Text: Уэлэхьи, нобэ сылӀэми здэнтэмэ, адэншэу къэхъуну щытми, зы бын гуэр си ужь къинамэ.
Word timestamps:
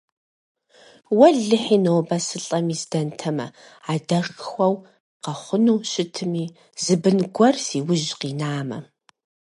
Уэлэхьи, 1.17 1.77
нобэ 1.83 2.17
сылӀэми 2.27 2.75
здэнтэмэ, 2.81 3.47
адэншэу 3.91 4.73
къэхъуну 5.23 5.77
щытми, 5.91 6.45
зы 6.83 6.95
бын 7.01 7.17
гуэр 7.35 7.55
си 7.65 7.77
ужь 7.89 8.11
къинамэ. 8.19 8.77